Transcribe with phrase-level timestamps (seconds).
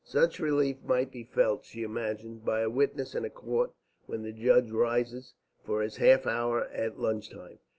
[0.03, 3.71] Such relief might be felt, she imagined, by a witness in a court
[4.07, 7.59] when the judge rises for his half hour at luncheon time.